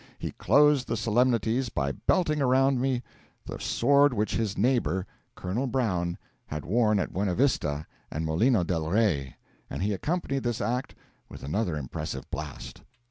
He 0.17 0.31
closed 0.31 0.87
the 0.87 0.97
solemnities 0.97 1.69
by 1.69 1.91
belting 1.91 2.41
around 2.41 2.81
me 2.81 3.03
the 3.45 3.59
sword 3.59 4.15
which 4.15 4.33
his 4.35 4.57
neighbour, 4.57 5.05
colonel 5.35 5.67
Brown, 5.67 6.17
had 6.47 6.65
worn 6.65 6.97
at 6.97 7.13
Buena 7.13 7.35
Vista 7.35 7.85
and 8.09 8.25
Molino 8.25 8.63
del 8.63 8.89
Rey; 8.89 9.35
and 9.69 9.83
he 9.83 9.93
accompanied 9.93 10.41
this 10.41 10.59
act 10.59 10.95
with 11.29 11.43
another 11.43 11.77
impressive 11.77 12.27
blast. 12.31 12.81